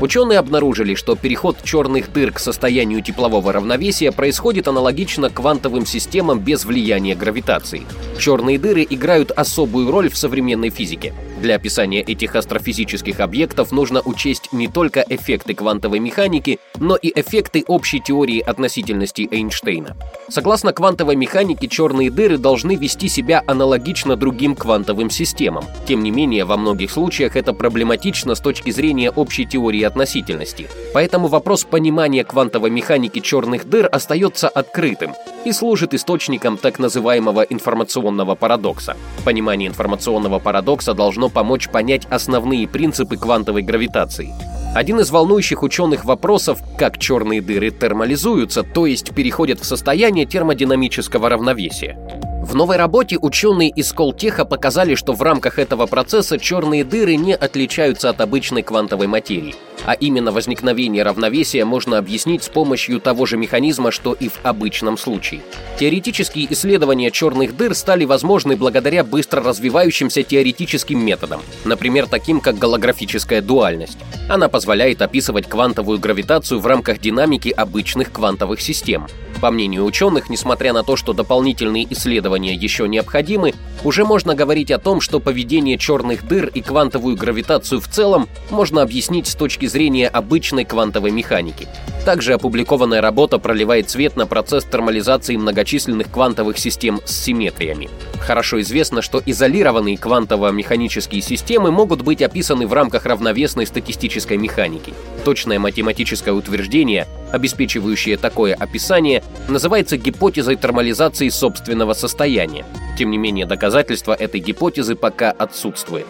Ученые 0.00 0.38
обнаружили, 0.38 0.94
что 0.94 1.14
переход 1.14 1.62
черных 1.62 2.12
дыр 2.12 2.32
к 2.32 2.38
состоянию 2.38 3.00
теплового 3.00 3.52
равновесия 3.52 4.12
происходит 4.12 4.68
аналогично 4.68 5.30
квантовым 5.30 5.86
системам 5.86 6.40
без 6.40 6.64
влияния 6.64 7.14
гравитации. 7.14 7.82
Черные 8.18 8.58
дыры 8.58 8.86
играют 8.88 9.30
особую 9.30 9.90
роль 9.90 10.10
в 10.10 10.16
современной 10.16 10.70
физике. 10.70 11.12
Для 11.44 11.56
описания 11.56 12.00
этих 12.00 12.36
астрофизических 12.36 13.20
объектов 13.20 13.70
нужно 13.70 14.00
учесть 14.00 14.50
не 14.54 14.66
только 14.66 15.04
эффекты 15.06 15.52
квантовой 15.52 15.98
механики, 15.98 16.58
но 16.80 16.96
и 16.96 17.12
эффекты 17.14 17.64
общей 17.68 18.00
теории 18.00 18.40
относительности 18.40 19.28
Эйнштейна. 19.30 19.94
Согласно 20.30 20.72
квантовой 20.72 21.16
механике, 21.16 21.68
черные 21.68 22.10
дыры 22.10 22.38
должны 22.38 22.76
вести 22.76 23.08
себя 23.08 23.44
аналогично 23.46 24.16
другим 24.16 24.56
квантовым 24.56 25.10
системам. 25.10 25.66
Тем 25.86 26.02
не 26.02 26.10
менее, 26.10 26.46
во 26.46 26.56
многих 26.56 26.90
случаях 26.90 27.36
это 27.36 27.52
проблематично 27.52 28.34
с 28.34 28.40
точки 28.40 28.70
зрения 28.70 29.10
общей 29.10 29.44
теории 29.44 29.82
относительности. 29.82 30.66
Поэтому 30.94 31.28
вопрос 31.28 31.64
понимания 31.64 32.24
квантовой 32.24 32.70
механики 32.70 33.20
черных 33.20 33.68
дыр 33.68 33.86
остается 33.92 34.48
открытым 34.48 35.12
и 35.44 35.52
служит 35.52 35.92
источником 35.92 36.56
так 36.56 36.78
называемого 36.78 37.42
информационного 37.42 38.34
парадокса. 38.34 38.96
Понимание 39.26 39.68
информационного 39.68 40.38
парадокса 40.38 40.94
должно 40.94 41.28
помочь 41.34 41.68
понять 41.68 42.06
основные 42.08 42.66
принципы 42.66 43.18
квантовой 43.18 43.60
гравитации. 43.60 44.32
Один 44.74 44.98
из 45.00 45.10
волнующих 45.10 45.62
ученых 45.62 46.04
вопросов, 46.04 46.60
как 46.78 46.98
черные 46.98 47.42
дыры 47.42 47.70
термализуются, 47.70 48.62
то 48.62 48.86
есть 48.86 49.14
переходят 49.14 49.60
в 49.60 49.64
состояние 49.64 50.24
термодинамического 50.24 51.28
равновесия. 51.28 51.98
В 52.42 52.54
новой 52.54 52.76
работе 52.76 53.16
ученые 53.18 53.70
из 53.70 53.92
Колтеха 53.92 54.44
показали, 54.44 54.94
что 54.96 55.12
в 55.12 55.22
рамках 55.22 55.58
этого 55.58 55.86
процесса 55.86 56.38
черные 56.38 56.84
дыры 56.84 57.16
не 57.16 57.34
отличаются 57.34 58.10
от 58.10 58.20
обычной 58.20 58.62
квантовой 58.62 59.06
материи. 59.06 59.54
А 59.84 59.92
именно 59.92 60.32
возникновение 60.32 61.02
равновесия 61.02 61.64
можно 61.64 61.98
объяснить 61.98 62.42
с 62.42 62.48
помощью 62.48 63.00
того 63.00 63.26
же 63.26 63.36
механизма, 63.36 63.90
что 63.90 64.12
и 64.14 64.28
в 64.28 64.40
обычном 64.42 64.96
случае. 64.96 65.42
Теоретические 65.78 66.52
исследования 66.52 67.10
черных 67.10 67.56
дыр 67.56 67.74
стали 67.74 68.04
возможны 68.04 68.56
благодаря 68.56 69.04
быстро 69.04 69.42
развивающимся 69.42 70.22
теоретическим 70.22 71.04
методам, 71.04 71.42
например, 71.64 72.06
таким 72.06 72.40
как 72.40 72.58
голографическая 72.58 73.42
дуальность. 73.42 73.98
Она 74.28 74.48
позволяет 74.48 75.02
описывать 75.02 75.48
квантовую 75.48 75.98
гравитацию 75.98 76.60
в 76.60 76.66
рамках 76.66 76.98
динамики 77.00 77.50
обычных 77.50 78.10
квантовых 78.10 78.60
систем. 78.60 79.06
По 79.40 79.50
мнению 79.50 79.84
ученых, 79.84 80.30
несмотря 80.30 80.72
на 80.72 80.82
то, 80.82 80.96
что 80.96 81.12
дополнительные 81.12 81.92
исследования 81.92 82.54
еще 82.54 82.88
необходимы, 82.88 83.52
уже 83.82 84.06
можно 84.06 84.34
говорить 84.34 84.70
о 84.70 84.78
том, 84.78 85.02
что 85.02 85.20
поведение 85.20 85.76
черных 85.76 86.26
дыр 86.26 86.46
и 86.46 86.62
квантовую 86.62 87.16
гравитацию 87.16 87.80
в 87.80 87.88
целом 87.88 88.28
можно 88.48 88.80
объяснить 88.80 89.26
с 89.26 89.34
точки 89.34 89.66
зрения 89.66 89.73
обычной 90.06 90.64
квантовой 90.64 91.10
механики. 91.10 91.66
Также 92.04 92.34
опубликованная 92.34 93.00
работа 93.00 93.38
проливает 93.38 93.88
свет 93.88 94.14
на 94.16 94.26
процесс 94.26 94.64
термализации 94.64 95.36
многочисленных 95.36 96.10
квантовых 96.10 96.58
систем 96.58 97.00
с 97.06 97.24
симметриями. 97.24 97.88
Хорошо 98.20 98.60
известно, 98.60 99.00
что 99.00 99.22
изолированные 99.24 99.96
квантово-механические 99.96 101.22
системы 101.22 101.70
могут 101.70 102.02
быть 102.02 102.20
описаны 102.20 102.66
в 102.66 102.74
рамках 102.74 103.06
равновесной 103.06 103.66
статистической 103.66 104.36
механики. 104.36 104.92
Точное 105.24 105.58
математическое 105.58 106.32
утверждение, 106.32 107.06
обеспечивающее 107.32 108.18
такое 108.18 108.54
описание, 108.54 109.24
называется 109.48 109.96
гипотезой 109.96 110.56
термализации 110.56 111.30
собственного 111.30 111.94
состояния. 111.94 112.66
Тем 112.98 113.10
не 113.10 113.16
менее, 113.16 113.46
доказательства 113.46 114.12
этой 114.12 114.40
гипотезы 114.40 114.94
пока 114.94 115.30
отсутствует. 115.30 116.06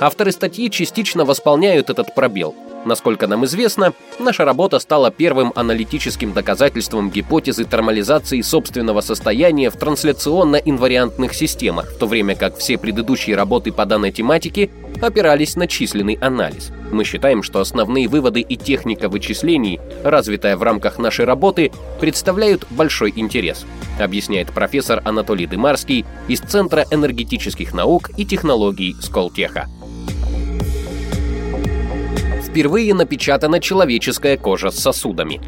Авторы 0.00 0.32
статьи 0.32 0.68
частично 0.70 1.24
восполняют 1.24 1.88
этот 1.88 2.14
пробел– 2.14 2.54
Насколько 2.86 3.26
нам 3.26 3.44
известно, 3.46 3.94
наша 4.20 4.44
работа 4.44 4.78
стала 4.78 5.10
первым 5.10 5.52
аналитическим 5.56 6.32
доказательством 6.32 7.10
гипотезы 7.10 7.64
термализации 7.64 8.40
собственного 8.42 9.00
состояния 9.00 9.70
в 9.70 9.76
трансляционно-инвариантных 9.76 11.34
системах, 11.34 11.90
в 11.90 11.98
то 11.98 12.06
время 12.06 12.36
как 12.36 12.56
все 12.58 12.78
предыдущие 12.78 13.34
работы 13.34 13.72
по 13.72 13.86
данной 13.86 14.12
тематике 14.12 14.70
опирались 15.02 15.56
на 15.56 15.66
численный 15.66 16.14
анализ. 16.20 16.70
Мы 16.92 17.02
считаем, 17.02 17.42
что 17.42 17.58
основные 17.58 18.06
выводы 18.06 18.40
и 18.40 18.56
техника 18.56 19.08
вычислений, 19.08 19.80
развитая 20.04 20.56
в 20.56 20.62
рамках 20.62 20.98
нашей 20.98 21.24
работы, 21.24 21.72
представляют 21.98 22.68
большой 22.70 23.12
интерес, 23.16 23.66
объясняет 23.98 24.52
профессор 24.52 25.02
Анатолий 25.04 25.48
Дымарский 25.48 26.04
из 26.28 26.38
Центра 26.38 26.84
энергетических 26.92 27.74
наук 27.74 28.10
и 28.16 28.24
технологий 28.24 28.94
Сколтеха 29.02 29.66
впервые 32.56 32.94
напечатана 32.94 33.60
человеческая 33.60 34.38
кожа 34.38 34.70
с 34.70 34.78
сосудами. 34.78 35.42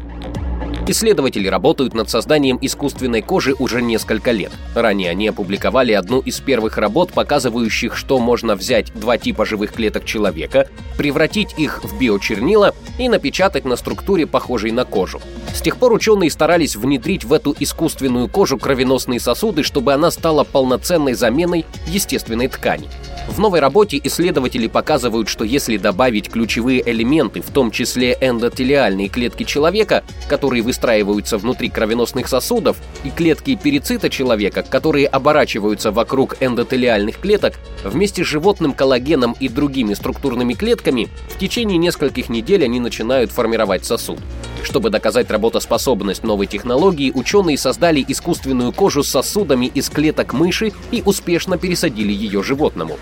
Исследователи 0.89 1.47
работают 1.47 1.93
над 1.93 2.09
созданием 2.09 2.57
искусственной 2.59 3.21
кожи 3.21 3.53
уже 3.59 3.79
несколько 3.79 4.31
лет. 4.31 4.51
Ранее 4.73 5.11
они 5.11 5.27
опубликовали 5.27 5.91
одну 5.91 6.19
из 6.19 6.39
первых 6.39 6.79
работ, 6.79 7.13
показывающих, 7.13 7.95
что 7.95 8.17
можно 8.17 8.55
взять 8.55 8.91
два 8.95 9.19
типа 9.19 9.45
живых 9.45 9.71
клеток 9.73 10.03
человека, 10.03 10.67
превратить 10.97 11.53
их 11.59 11.83
в 11.83 11.99
биочернила 11.99 12.73
и 12.97 13.07
напечатать 13.07 13.65
на 13.65 13.75
структуре, 13.75 14.25
похожей 14.25 14.71
на 14.71 14.83
кожу. 14.83 15.21
С 15.53 15.61
тех 15.61 15.77
пор 15.77 15.93
ученые 15.93 16.31
старались 16.31 16.75
внедрить 16.75 17.23
в 17.23 17.33
эту 17.33 17.55
искусственную 17.59 18.27
кожу 18.27 18.57
кровеносные 18.57 19.19
сосуды, 19.19 19.61
чтобы 19.61 19.93
она 19.93 20.09
стала 20.09 20.43
полноценной 20.43 21.13
заменой 21.13 21.67
естественной 21.85 22.47
ткани. 22.47 22.87
В 23.29 23.39
новой 23.39 23.59
работе 23.59 23.99
исследователи 24.03 24.67
показывают, 24.67 25.29
что 25.29 25.43
если 25.43 25.77
добавить 25.77 26.29
ключевые 26.29 26.81
элементы, 26.89 27.41
в 27.41 27.51
том 27.51 27.69
числе 27.69 28.17
эндотелиальные 28.19 29.07
клетки 29.07 29.43
человека, 29.43 30.03
которые 30.27 30.63
выстраиваются 30.79 31.37
внутри 31.37 31.69
кровеносных 31.69 32.29
сосудов, 32.29 32.77
и 33.03 33.09
клетки 33.09 33.59
перицита 33.61 34.09
человека, 34.09 34.63
которые 34.63 35.07
оборачиваются 35.07 35.91
вокруг 35.91 36.37
эндотелиальных 36.39 37.19
клеток, 37.19 37.55
вместе 37.83 38.23
с 38.23 38.27
животным 38.27 38.71
коллагеном 38.71 39.35
и 39.41 39.49
другими 39.49 39.93
структурными 39.93 40.53
клетками, 40.53 41.09
в 41.27 41.37
течение 41.37 41.77
нескольких 41.77 42.29
недель 42.29 42.63
они 42.63 42.79
начинают 42.79 43.31
формировать 43.31 43.83
сосуд. 43.83 44.19
Чтобы 44.63 44.89
доказать 44.89 45.29
работоспособность 45.29 46.23
новой 46.23 46.47
технологии, 46.47 47.11
ученые 47.13 47.57
создали 47.57 48.05
искусственную 48.07 48.71
кожу 48.71 49.03
с 49.03 49.09
сосудами 49.09 49.65
из 49.65 49.89
клеток 49.89 50.31
мыши 50.31 50.71
и 50.91 51.01
успешно 51.05 51.57
пересадили 51.57 52.13
ее 52.13 52.41
животному. 52.41 52.97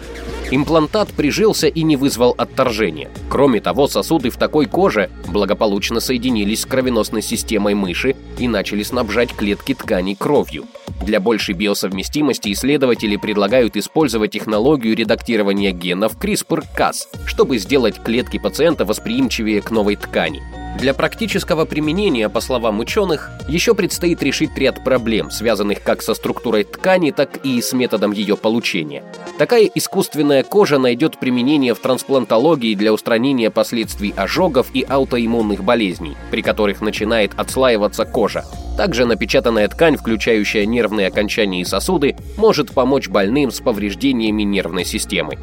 Имплантат 0.49 1.09
прижился 1.09 1.67
и 1.67 1.83
не 1.83 1.97
вызвал 1.97 2.33
отторжения. 2.37 3.09
Кроме 3.29 3.59
того, 3.59 3.87
сосуды 3.87 4.29
в 4.29 4.37
такой 4.37 4.65
коже 4.65 5.09
благополучно 5.27 5.99
соединились 5.99 6.61
с 6.61 6.65
кровеносной 6.65 7.21
системой 7.21 7.73
мыши 7.73 8.15
и 8.37 8.47
начали 8.47 8.83
снабжать 8.83 9.33
клетки 9.33 9.73
тканей 9.73 10.15
кровью. 10.15 10.65
Для 11.01 11.19
большей 11.19 11.53
биосовместимости 11.53 12.53
исследователи 12.53 13.17
предлагают 13.17 13.75
использовать 13.75 14.31
технологию 14.31 14.95
редактирования 14.95 15.71
генов 15.71 16.17
CRISPR-Cas, 16.17 17.25
чтобы 17.25 17.57
сделать 17.57 18.01
клетки 18.01 18.37
пациента 18.37 18.85
восприимчивее 18.85 19.61
к 19.61 19.69
новой 19.71 19.97
ткани. 19.97 20.41
Для 20.77 20.93
практического 20.93 21.65
применения, 21.65 22.29
по 22.29 22.39
словам 22.39 22.79
ученых, 22.79 23.31
еще 23.47 23.73
предстоит 23.73 24.21
решить 24.21 24.55
ряд 24.57 24.83
проблем, 24.83 25.31
связанных 25.31 25.81
как 25.81 26.03
со 26.03 26.13
структурой 26.13 26.65
ткани, 26.65 27.11
так 27.11 27.37
и 27.43 27.59
с 27.61 27.73
методом 27.73 28.11
ее 28.11 28.37
получения. 28.37 29.03
Такая 29.39 29.69
искусственная 29.73 30.43
кожа 30.43 30.77
найдет 30.77 31.19
применение 31.19 31.73
в 31.73 31.79
трансплантологии 31.79 32.75
для 32.75 32.93
устранения 32.93 33.49
последствий 33.49 34.13
ожогов 34.15 34.67
и 34.73 34.85
аутоиммунных 34.87 35.63
болезней, 35.63 36.15
при 36.29 36.43
которых 36.43 36.81
начинает 36.81 37.31
отслаиваться 37.37 38.05
кожа. 38.05 38.45
Также 38.77 39.05
напечатанная 39.05 39.67
ткань, 39.67 39.97
включающая 39.97 40.67
нервные 40.67 41.07
окончания 41.07 41.61
и 41.61 41.65
сосуды, 41.65 42.15
может 42.37 42.71
помочь 42.71 43.09
больным 43.09 43.49
с 43.49 43.59
повреждениями 43.59 44.43
нервной 44.43 44.85
системы. 44.85 45.39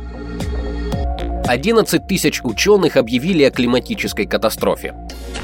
11 1.46 2.06
тысяч 2.06 2.40
ученых 2.42 2.96
объявили 2.96 3.42
о 3.42 3.50
климатической 3.50 4.24
катастрофе. 4.24 4.94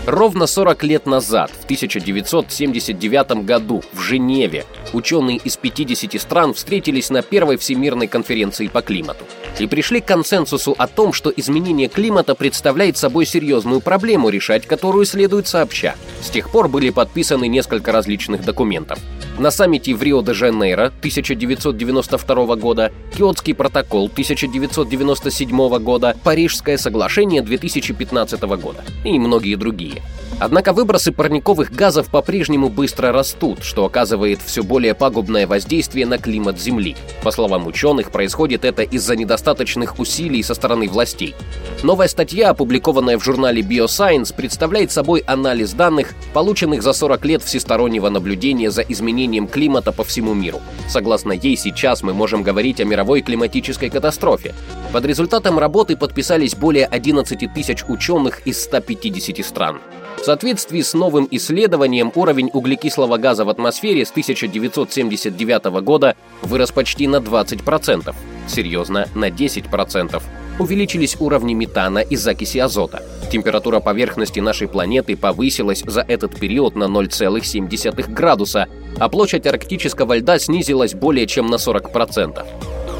Ровно 0.06 0.46
40 0.46 0.82
лет 0.84 1.04
назад, 1.04 1.50
в 1.50 1.64
1979 1.64 3.44
году, 3.44 3.82
в 3.92 4.00
Женеве, 4.00 4.64
ученые 4.94 5.36
из 5.36 5.58
50 5.58 6.18
стран 6.18 6.54
встретились 6.54 7.10
на 7.10 7.20
первой 7.20 7.58
Всемирной 7.58 8.06
конференции 8.06 8.68
по 8.68 8.80
климату 8.80 9.26
и 9.58 9.66
пришли 9.66 10.00
к 10.00 10.06
консенсусу 10.06 10.74
о 10.78 10.86
том, 10.86 11.12
что 11.12 11.30
изменение 11.36 11.88
климата 11.88 12.34
представляет 12.34 12.96
собой 12.96 13.26
серьезную 13.26 13.82
проблему, 13.82 14.30
решать 14.30 14.66
которую 14.66 15.04
следует 15.04 15.48
сообща. 15.48 15.96
С 16.22 16.30
тех 16.30 16.50
пор 16.50 16.68
были 16.68 16.88
подписаны 16.88 17.46
несколько 17.46 17.92
различных 17.92 18.42
документов 18.42 18.98
на 19.40 19.50
саммите 19.50 19.94
в 19.94 20.02
Рио-де-Жанейро 20.02 20.86
1992 20.86 22.56
года, 22.56 22.92
Киотский 23.16 23.54
протокол 23.54 24.06
1997 24.06 25.78
года, 25.78 26.14
Парижское 26.22 26.76
соглашение 26.76 27.40
2015 27.40 28.42
года 28.42 28.84
и 29.02 29.18
многие 29.18 29.56
другие. 29.56 30.02
Однако 30.40 30.72
выбросы 30.72 31.12
парниковых 31.12 31.70
газов 31.70 32.08
по-прежнему 32.08 32.70
быстро 32.70 33.12
растут, 33.12 33.62
что 33.62 33.84
оказывает 33.84 34.40
все 34.42 34.62
более 34.62 34.94
пагубное 34.94 35.46
воздействие 35.46 36.06
на 36.06 36.16
климат 36.16 36.58
Земли. 36.58 36.96
По 37.22 37.30
словам 37.30 37.66
ученых, 37.66 38.10
происходит 38.10 38.64
это 38.64 38.82
из-за 38.82 39.16
недостаточных 39.16 39.98
усилий 39.98 40.42
со 40.42 40.54
стороны 40.54 40.88
властей. 40.88 41.34
Новая 41.82 42.08
статья, 42.08 42.50
опубликованная 42.50 43.18
в 43.18 43.24
журнале 43.24 43.60
Bioscience, 43.60 44.34
представляет 44.34 44.90
собой 44.90 45.22
анализ 45.26 45.74
данных, 45.74 46.14
полученных 46.32 46.82
за 46.82 46.94
40 46.94 47.24
лет 47.26 47.42
всестороннего 47.42 48.08
наблюдения 48.08 48.70
за 48.70 48.80
изменением 48.80 49.46
климата 49.46 49.92
по 49.92 50.04
всему 50.04 50.32
миру. 50.32 50.62
Согласно 50.88 51.32
ей, 51.32 51.54
сейчас 51.58 52.02
мы 52.02 52.14
можем 52.14 52.42
говорить 52.42 52.80
о 52.80 52.84
мировой 52.84 53.20
климатической 53.20 53.90
катастрофе. 53.90 54.54
Под 54.90 55.04
результатом 55.04 55.58
работы 55.58 55.98
подписались 55.98 56.54
более 56.54 56.86
11 56.86 57.52
тысяч 57.52 57.84
ученых 57.86 58.40
из 58.46 58.62
150 58.62 59.44
стран. 59.44 59.80
В 60.20 60.24
соответствии 60.24 60.82
с 60.82 60.92
новым 60.92 61.26
исследованием 61.30 62.12
уровень 62.14 62.50
углекислого 62.52 63.16
газа 63.16 63.46
в 63.46 63.48
атмосфере 63.48 64.04
с 64.04 64.10
1979 64.10 65.82
года 65.82 66.14
вырос 66.42 66.72
почти 66.72 67.06
на 67.06 67.16
20%, 67.16 68.14
серьезно, 68.46 69.08
на 69.14 69.30
10%. 69.30 70.22
Увеличились 70.58 71.16
уровни 71.18 71.54
метана 71.54 72.00
и 72.00 72.16
закиси 72.16 72.58
азота. 72.58 73.02
Температура 73.32 73.80
поверхности 73.80 74.40
нашей 74.40 74.68
планеты 74.68 75.16
повысилась 75.16 75.82
за 75.86 76.02
этот 76.02 76.38
период 76.38 76.76
на 76.76 76.84
0,7 76.84 78.12
градуса, 78.12 78.68
а 78.98 79.08
площадь 79.08 79.46
арктического 79.46 80.18
льда 80.18 80.38
снизилась 80.38 80.92
более 80.92 81.26
чем 81.26 81.46
на 81.46 81.54
40%. 81.54 82.44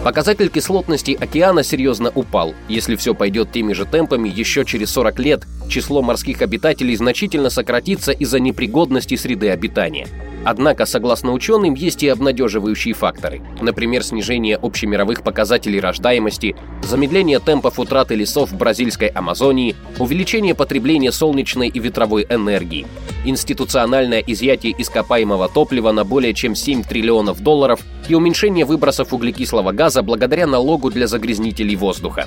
Показатель 0.04 0.48
кислотности 0.48 1.16
океана 1.20 1.62
серьезно 1.62 2.10
упал. 2.14 2.54
Если 2.68 2.96
все 2.96 3.14
пойдет 3.14 3.52
теми 3.52 3.74
же 3.74 3.84
темпами, 3.84 4.30
еще 4.30 4.64
через 4.64 4.90
40 4.92 5.18
лет 5.18 5.46
число 5.68 6.00
морских 6.00 6.40
обитателей 6.40 6.96
значительно 6.96 7.50
сократится 7.50 8.12
из-за 8.12 8.40
непригодности 8.40 9.16
среды 9.16 9.50
обитания. 9.50 10.08
Однако, 10.44 10.86
согласно 10.86 11.32
ученым, 11.32 11.74
есть 11.74 12.02
и 12.02 12.08
обнадеживающие 12.08 12.94
факторы. 12.94 13.42
Например, 13.60 14.02
снижение 14.02 14.56
общемировых 14.56 15.22
показателей 15.22 15.80
рождаемости, 15.80 16.56
замедление 16.82 17.38
темпов 17.40 17.78
утраты 17.78 18.14
лесов 18.14 18.50
в 18.50 18.56
бразильской 18.56 19.08
Амазонии, 19.08 19.76
увеличение 19.98 20.54
потребления 20.54 21.12
солнечной 21.12 21.68
и 21.68 21.78
ветровой 21.78 22.26
энергии, 22.28 22.86
институциональное 23.24 24.20
изъятие 24.26 24.74
ископаемого 24.78 25.48
топлива 25.48 25.92
на 25.92 26.04
более 26.04 26.32
чем 26.32 26.54
7 26.54 26.84
триллионов 26.84 27.40
долларов 27.42 27.80
и 28.08 28.14
уменьшение 28.14 28.64
выбросов 28.64 29.12
углекислого 29.12 29.72
газа 29.72 30.02
благодаря 30.02 30.46
налогу 30.46 30.90
для 30.90 31.06
загрязнителей 31.06 31.76
воздуха. 31.76 32.26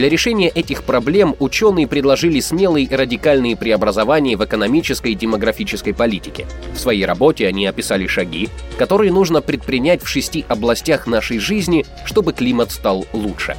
Для 0.00 0.08
решения 0.08 0.48
этих 0.48 0.84
проблем 0.84 1.36
ученые 1.40 1.86
предложили 1.86 2.40
смелые 2.40 2.86
и 2.86 2.96
радикальные 2.96 3.54
преобразования 3.54 4.34
в 4.34 4.42
экономической 4.42 5.12
и 5.12 5.14
демографической 5.14 5.92
политике. 5.92 6.46
В 6.72 6.80
своей 6.80 7.04
работе 7.04 7.46
они 7.46 7.66
описали 7.66 8.06
шаги, 8.06 8.48
которые 8.78 9.12
нужно 9.12 9.42
предпринять 9.42 10.02
в 10.02 10.08
шести 10.08 10.46
областях 10.48 11.06
нашей 11.06 11.38
жизни, 11.38 11.84
чтобы 12.06 12.32
климат 12.32 12.72
стал 12.72 13.06
лучше. 13.12 13.58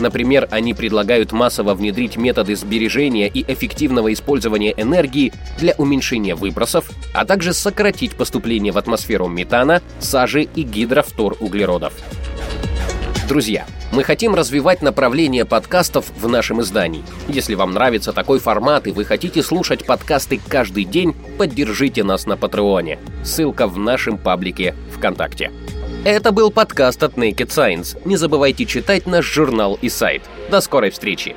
Например, 0.00 0.48
они 0.50 0.72
предлагают 0.72 1.32
массово 1.32 1.74
внедрить 1.74 2.16
методы 2.16 2.56
сбережения 2.56 3.28
и 3.28 3.44
эффективного 3.52 4.14
использования 4.14 4.72
энергии 4.74 5.30
для 5.58 5.74
уменьшения 5.76 6.34
выбросов, 6.34 6.90
а 7.12 7.26
также 7.26 7.52
сократить 7.52 8.12
поступление 8.12 8.72
в 8.72 8.78
атмосферу 8.78 9.28
метана, 9.28 9.82
сажи 10.00 10.44
и 10.54 10.62
гидрофторуглеродов. 10.62 11.92
Друзья, 13.32 13.64
мы 13.92 14.04
хотим 14.04 14.34
развивать 14.34 14.82
направление 14.82 15.46
подкастов 15.46 16.04
в 16.20 16.28
нашем 16.28 16.60
издании. 16.60 17.02
Если 17.28 17.54
вам 17.54 17.72
нравится 17.72 18.12
такой 18.12 18.38
формат 18.38 18.86
и 18.86 18.90
вы 18.90 19.06
хотите 19.06 19.42
слушать 19.42 19.86
подкасты 19.86 20.38
каждый 20.48 20.84
день, 20.84 21.14
поддержите 21.38 22.04
нас 22.04 22.26
на 22.26 22.36
Патреоне. 22.36 22.98
Ссылка 23.24 23.66
в 23.66 23.78
нашем 23.78 24.18
паблике 24.18 24.74
ВКонтакте. 24.94 25.50
Это 26.04 26.30
был 26.30 26.50
подкаст 26.50 27.02
от 27.02 27.14
Naked 27.14 27.48
Science. 27.48 27.98
Не 28.04 28.16
забывайте 28.16 28.66
читать 28.66 29.06
наш 29.06 29.24
журнал 29.24 29.78
и 29.80 29.88
сайт. 29.88 30.24
До 30.50 30.60
скорой 30.60 30.90
встречи! 30.90 31.34